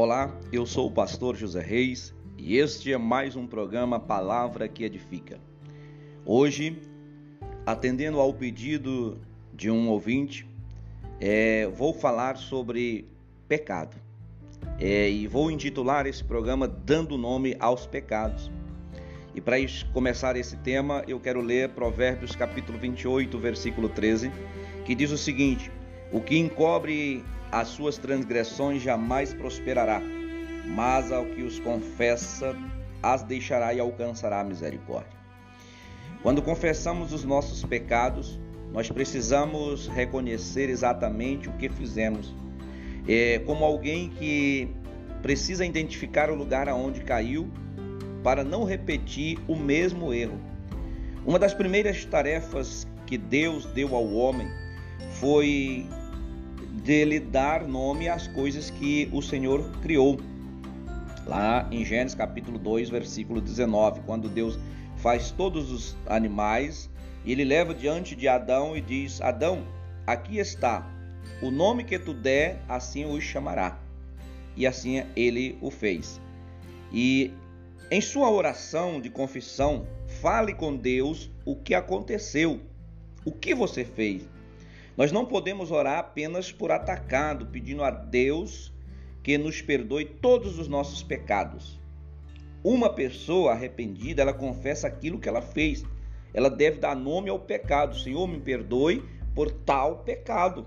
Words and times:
Olá, 0.00 0.32
eu 0.52 0.64
sou 0.64 0.86
o 0.86 0.92
pastor 0.92 1.34
José 1.34 1.60
Reis 1.60 2.14
e 2.36 2.56
este 2.56 2.92
é 2.92 2.96
mais 2.96 3.34
um 3.34 3.48
programa 3.48 3.98
Palavra 3.98 4.68
que 4.68 4.84
Edifica. 4.84 5.40
Hoje, 6.24 6.80
atendendo 7.66 8.20
ao 8.20 8.32
pedido 8.32 9.18
de 9.52 9.68
um 9.68 9.88
ouvinte, 9.88 10.46
é, 11.18 11.66
vou 11.66 11.92
falar 11.92 12.36
sobre 12.36 13.08
pecado 13.48 13.96
é, 14.78 15.10
e 15.10 15.26
vou 15.26 15.50
intitular 15.50 16.06
esse 16.06 16.22
programa 16.22 16.68
Dando 16.68 17.18
Nome 17.18 17.56
aos 17.58 17.84
Pecados. 17.84 18.52
E 19.34 19.40
para 19.40 19.56
começar 19.92 20.36
esse 20.36 20.56
tema, 20.58 21.02
eu 21.08 21.18
quero 21.18 21.40
ler 21.40 21.70
Provérbios 21.70 22.36
capítulo 22.36 22.78
28, 22.78 23.36
versículo 23.36 23.88
13, 23.88 24.30
que 24.84 24.94
diz 24.94 25.10
o 25.10 25.18
seguinte: 25.18 25.72
O 26.10 26.20
que 26.20 26.38
encobre 26.38 27.24
as 27.52 27.68
suas 27.68 27.98
transgressões 27.98 28.82
jamais 28.82 29.34
prosperará, 29.34 30.00
mas 30.66 31.12
ao 31.12 31.24
que 31.26 31.42
os 31.42 31.58
confessa, 31.60 32.56
as 33.02 33.22
deixará 33.22 33.74
e 33.74 33.80
alcançará 33.80 34.40
a 34.40 34.44
misericórdia. 34.44 35.18
Quando 36.22 36.42
confessamos 36.42 37.12
os 37.12 37.24
nossos 37.24 37.62
pecados, 37.64 38.40
nós 38.72 38.90
precisamos 38.90 39.86
reconhecer 39.88 40.68
exatamente 40.68 41.48
o 41.48 41.52
que 41.52 41.68
fizemos. 41.68 42.34
É 43.06 43.38
como 43.40 43.64
alguém 43.64 44.10
que 44.10 44.68
precisa 45.22 45.64
identificar 45.64 46.30
o 46.30 46.34
lugar 46.34 46.68
aonde 46.68 47.00
caiu 47.00 47.48
para 48.22 48.42
não 48.42 48.64
repetir 48.64 49.38
o 49.46 49.56
mesmo 49.56 50.12
erro. 50.12 50.38
Uma 51.24 51.38
das 51.38 51.54
primeiras 51.54 52.04
tarefas 52.04 52.86
que 53.06 53.16
Deus 53.16 53.66
deu 53.66 53.94
ao 53.94 54.12
homem 54.12 54.48
foi 55.12 55.86
dele 56.68 57.18
dar 57.20 57.66
nome 57.66 58.08
às 58.08 58.28
coisas 58.28 58.70
que 58.70 59.08
o 59.12 59.22
Senhor 59.22 59.62
criou. 59.82 60.20
Lá 61.26 61.68
em 61.70 61.84
Gênesis 61.84 62.14
capítulo 62.14 62.58
2, 62.58 62.88
versículo 62.88 63.40
19, 63.40 64.00
quando 64.06 64.28
Deus 64.28 64.58
faz 64.96 65.30
todos 65.30 65.70
os 65.70 65.96
animais, 66.06 66.90
ele 67.26 67.44
leva 67.44 67.74
diante 67.74 68.16
de 68.16 68.26
Adão 68.28 68.76
e 68.76 68.80
diz: 68.80 69.20
Adão, 69.20 69.62
aqui 70.06 70.38
está, 70.38 70.90
o 71.42 71.50
nome 71.50 71.84
que 71.84 71.98
tu 71.98 72.14
der, 72.14 72.62
assim 72.68 73.04
o 73.04 73.20
chamará. 73.20 73.78
E 74.56 74.66
assim 74.66 75.04
ele 75.14 75.56
o 75.60 75.70
fez. 75.70 76.20
E 76.92 77.32
em 77.90 78.00
sua 78.00 78.30
oração 78.30 79.00
de 79.00 79.08
confissão, 79.08 79.86
fale 80.20 80.54
com 80.54 80.76
Deus 80.76 81.30
o 81.44 81.54
que 81.54 81.74
aconteceu, 81.74 82.60
o 83.24 83.32
que 83.32 83.54
você 83.54 83.84
fez. 83.84 84.28
Nós 84.98 85.12
não 85.12 85.24
podemos 85.24 85.70
orar 85.70 86.00
apenas 86.00 86.50
por 86.50 86.72
atacado, 86.72 87.46
pedindo 87.46 87.84
a 87.84 87.90
Deus 87.90 88.74
que 89.22 89.38
nos 89.38 89.62
perdoe 89.62 90.04
todos 90.04 90.58
os 90.58 90.66
nossos 90.66 91.04
pecados. 91.04 91.78
Uma 92.64 92.92
pessoa 92.92 93.52
arrependida, 93.52 94.22
ela 94.22 94.32
confessa 94.32 94.88
aquilo 94.88 95.20
que 95.20 95.28
ela 95.28 95.40
fez. 95.40 95.84
Ela 96.34 96.50
deve 96.50 96.80
dar 96.80 96.96
nome 96.96 97.30
ao 97.30 97.38
pecado. 97.38 97.96
Senhor, 97.96 98.26
me 98.26 98.40
perdoe 98.40 99.04
por 99.36 99.52
tal 99.52 99.98
pecado. 99.98 100.66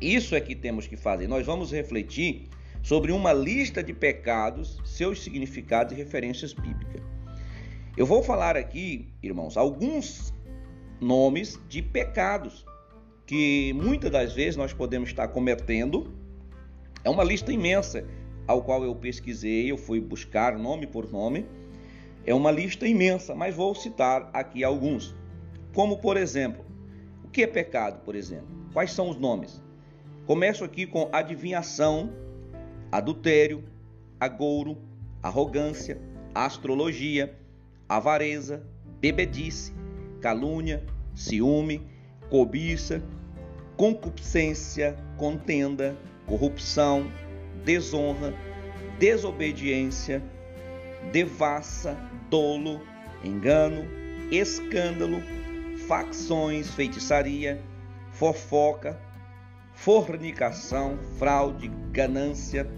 Isso 0.00 0.36
é 0.36 0.40
que 0.40 0.54
temos 0.54 0.86
que 0.86 0.96
fazer. 0.96 1.26
Nós 1.26 1.44
vamos 1.44 1.72
refletir 1.72 2.48
sobre 2.80 3.10
uma 3.10 3.32
lista 3.32 3.82
de 3.82 3.92
pecados, 3.92 4.80
seus 4.84 5.20
significados 5.20 5.92
e 5.92 5.96
referências 5.96 6.52
bíblicas. 6.52 7.02
Eu 7.96 8.06
vou 8.06 8.22
falar 8.22 8.56
aqui, 8.56 9.08
irmãos, 9.20 9.56
alguns 9.56 10.32
nomes 11.00 11.58
de 11.68 11.82
pecados 11.82 12.64
que 13.30 13.72
muitas 13.74 14.10
das 14.10 14.32
vezes 14.32 14.56
nós 14.56 14.72
podemos 14.72 15.10
estar 15.10 15.28
cometendo. 15.28 16.12
É 17.04 17.08
uma 17.08 17.22
lista 17.22 17.52
imensa 17.52 18.04
ao 18.44 18.60
qual 18.60 18.82
eu 18.82 18.92
pesquisei, 18.92 19.70
eu 19.70 19.78
fui 19.78 20.00
buscar 20.00 20.58
nome 20.58 20.84
por 20.84 21.08
nome. 21.08 21.46
É 22.26 22.34
uma 22.34 22.50
lista 22.50 22.88
imensa, 22.88 23.32
mas 23.32 23.54
vou 23.54 23.72
citar 23.72 24.28
aqui 24.32 24.64
alguns. 24.64 25.14
Como, 25.72 25.98
por 25.98 26.16
exemplo, 26.16 26.64
o 27.22 27.28
que 27.28 27.44
é 27.44 27.46
pecado, 27.46 28.00
por 28.04 28.16
exemplo? 28.16 28.48
Quais 28.72 28.90
são 28.90 29.08
os 29.08 29.16
nomes? 29.16 29.62
Começo 30.26 30.64
aqui 30.64 30.84
com 30.84 31.08
adivinhação, 31.12 32.12
adultério, 32.90 33.62
agouro, 34.18 34.76
arrogância, 35.22 36.02
astrologia, 36.34 37.32
avareza, 37.88 38.66
bebedice, 39.00 39.72
calúnia, 40.20 40.84
ciúme, 41.14 41.80
cobiça, 42.28 43.00
concupiscência, 43.80 44.94
contenda, 45.16 45.96
corrupção, 46.26 47.10
desonra, 47.64 48.34
desobediência, 48.98 50.22
devassa, 51.10 51.96
dolo, 52.28 52.82
engano, 53.24 53.86
escândalo, 54.30 55.22
facções, 55.88 56.68
feitiçaria, 56.74 57.58
fofoca, 58.12 59.00
fornicação, 59.72 60.98
fraude, 61.18 61.68
ganância, 61.90 62.70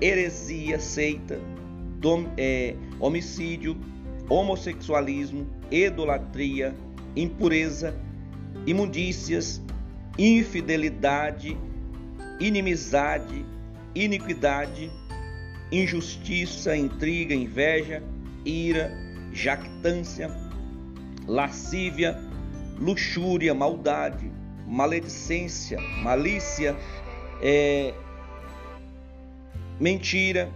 heresia, 0.00 0.78
seita, 0.78 1.40
dom, 1.98 2.26
é, 2.36 2.76
homicídio, 3.00 3.76
homossexualismo, 4.28 5.44
idolatria, 5.72 6.72
impureza, 7.16 7.92
imundícias, 8.64 9.60
infidelidade, 10.18 11.56
inimizade, 12.40 13.44
iniquidade, 13.94 14.90
injustiça, 15.70 16.76
intriga, 16.76 17.34
inveja, 17.34 18.02
ira, 18.44 18.92
jactância, 19.32 20.30
lascívia, 21.26 22.18
luxúria, 22.78 23.54
maldade, 23.54 24.30
maledicência, 24.66 25.80
malícia, 26.02 26.76
é, 27.42 27.92
mentira, 29.80 30.50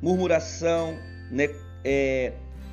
murmuração, 0.00 0.96
ne, 1.30 1.50
é, 1.84 2.32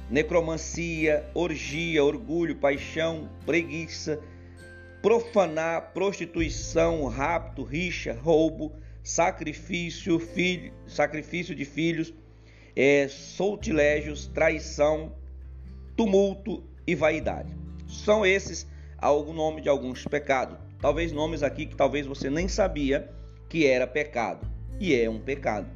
necromancia, 0.09 1.29
orgia, 1.33 2.03
orgulho, 2.03 2.55
paixão, 2.55 3.29
preguiça, 3.45 4.19
profanar, 5.05 5.93
prostituição, 5.93 7.05
rapto, 7.05 7.61
rixa, 7.61 8.11
roubo, 8.11 8.73
sacrifício, 9.03 10.17
filho, 10.17 10.73
sacrifício 10.87 11.53
de 11.53 11.63
filhos, 11.63 12.11
é, 12.75 13.07
soltilégios, 13.07 14.25
traição, 14.25 15.13
tumulto 15.95 16.63
e 16.87 16.95
vaidade. 16.95 17.55
São 17.87 18.25
esses 18.25 18.65
o 18.99 19.31
nome 19.31 19.61
de 19.61 19.69
alguns 19.69 20.03
pecados. 20.05 20.57
Talvez 20.81 21.11
nomes 21.11 21.43
aqui 21.43 21.67
que 21.67 21.75
talvez 21.75 22.07
você 22.07 22.27
nem 22.27 22.47
sabia 22.47 23.07
que 23.47 23.67
era 23.67 23.85
pecado. 23.85 24.49
E 24.79 24.99
é 24.99 25.07
um 25.07 25.19
pecado. 25.19 25.69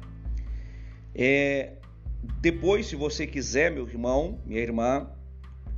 É, 1.14 1.74
depois, 2.40 2.86
se 2.86 2.96
você 2.96 3.28
quiser, 3.28 3.70
meu 3.70 3.86
irmão, 3.86 4.40
minha 4.44 4.60
irmã, 4.60 5.08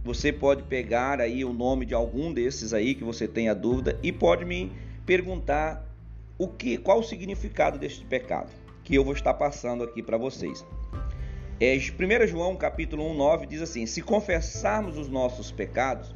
você 0.04 0.32
pode 0.32 0.64
pegar 0.64 1.20
aí 1.20 1.44
o 1.44 1.52
nome 1.52 1.86
de 1.86 1.94
algum 1.94 2.32
desses 2.32 2.72
aí 2.72 2.94
que 2.94 3.04
você 3.04 3.28
tenha 3.28 3.54
dúvida 3.54 3.98
e 4.02 4.10
pode 4.10 4.44
me 4.44 4.72
perguntar 5.06 5.86
o 6.36 6.48
que, 6.48 6.76
qual 6.76 7.00
o 7.00 7.02
significado 7.02 7.78
deste 7.78 8.04
pecado 8.04 8.50
que 8.82 8.94
eu 8.96 9.04
vou 9.04 9.14
estar 9.14 9.34
passando 9.34 9.84
aqui 9.84 10.02
para 10.02 10.16
vocês. 10.16 10.64
É, 11.60 11.76
1 11.76 12.26
João 12.26 12.56
capítulo 12.56 13.08
1, 13.10 13.14
9 13.14 13.46
diz 13.46 13.62
assim: 13.62 13.86
Se 13.86 14.02
confessarmos 14.02 14.98
os 14.98 15.08
nossos 15.08 15.52
pecados, 15.52 16.14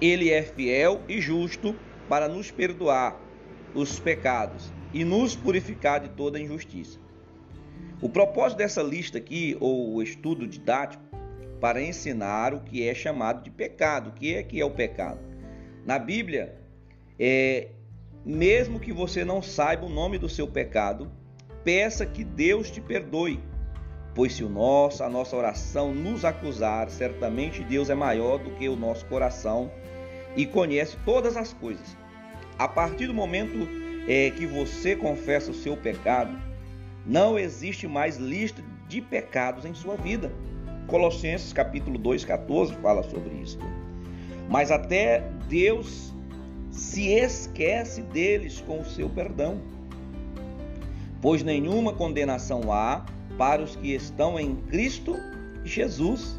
Ele 0.00 0.30
é 0.30 0.42
fiel 0.42 1.02
e 1.06 1.20
justo 1.20 1.76
para 2.08 2.28
nos 2.28 2.50
perdoar 2.50 3.20
os 3.74 4.00
pecados 4.00 4.72
e 4.94 5.04
nos 5.04 5.36
purificar 5.36 6.00
de 6.00 6.08
toda 6.08 6.40
injustiça. 6.40 6.98
O 8.00 8.08
propósito 8.08 8.58
dessa 8.58 8.82
lista 8.82 9.18
aqui, 9.18 9.56
ou 9.60 10.02
estudo 10.02 10.46
didático, 10.46 11.02
para 11.60 11.82
ensinar 11.82 12.54
o 12.54 12.60
que 12.60 12.86
é 12.86 12.94
chamado 12.94 13.42
de 13.42 13.50
pecado. 13.50 14.10
O 14.10 14.12
que 14.12 14.34
é 14.34 14.42
que 14.42 14.60
é 14.60 14.64
o 14.64 14.70
pecado? 14.70 15.20
Na 15.84 15.98
Bíblia, 15.98 16.56
é, 17.18 17.68
mesmo 18.24 18.80
que 18.80 18.92
você 18.92 19.24
não 19.24 19.40
saiba 19.40 19.86
o 19.86 19.88
nome 19.88 20.18
do 20.18 20.28
seu 20.28 20.46
pecado, 20.48 21.10
peça 21.62 22.04
que 22.04 22.24
Deus 22.24 22.70
te 22.70 22.80
perdoe. 22.80 23.40
Pois 24.14 24.32
se 24.34 24.42
o 24.42 24.48
nosso, 24.48 25.04
a 25.04 25.08
nossa 25.08 25.36
oração 25.36 25.94
nos 25.94 26.24
acusar, 26.24 26.88
certamente 26.88 27.62
Deus 27.62 27.90
é 27.90 27.94
maior 27.94 28.38
do 28.38 28.50
que 28.52 28.68
o 28.68 28.76
nosso 28.76 29.04
coração 29.06 29.70
e 30.34 30.46
conhece 30.46 30.96
todas 31.04 31.36
as 31.36 31.52
coisas. 31.52 31.96
A 32.58 32.66
partir 32.66 33.06
do 33.06 33.14
momento 33.14 33.68
é, 34.08 34.30
que 34.30 34.46
você 34.46 34.96
confessa 34.96 35.50
o 35.50 35.54
seu 35.54 35.76
pecado, 35.76 36.36
não 37.04 37.38
existe 37.38 37.86
mais 37.86 38.16
lista 38.16 38.62
de 38.88 39.00
pecados 39.00 39.64
em 39.64 39.74
sua 39.74 39.96
vida. 39.96 40.32
Colossenses 40.86 41.52
capítulo 41.52 41.98
2, 41.98 42.24
14 42.24 42.74
fala 42.76 43.02
sobre 43.02 43.34
isso. 43.42 43.58
Mas 44.48 44.70
até 44.70 45.20
Deus 45.48 46.14
se 46.70 47.08
esquece 47.08 48.02
deles 48.02 48.62
com 48.66 48.80
o 48.80 48.84
seu 48.84 49.08
perdão. 49.08 49.60
pois 51.20 51.42
nenhuma 51.42 51.92
condenação 51.92 52.72
há 52.72 53.04
para 53.36 53.62
os 53.62 53.74
que 53.74 53.94
estão 53.94 54.38
em 54.38 54.54
Cristo 54.54 55.16
Jesus. 55.64 56.38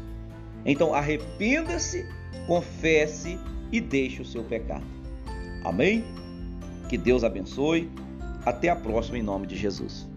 Então 0.64 0.94
arrependa-se, 0.94 2.06
confesse 2.46 3.38
e 3.70 3.80
deixe 3.80 4.22
o 4.22 4.24
seu 4.24 4.42
pecado. 4.44 4.84
Amém? 5.64 6.04
Que 6.88 6.96
Deus 6.96 7.22
abençoe. 7.22 7.90
Até 8.46 8.70
a 8.70 8.76
próxima 8.76 9.18
em 9.18 9.22
nome 9.22 9.46
de 9.46 9.56
Jesus. 9.56 10.08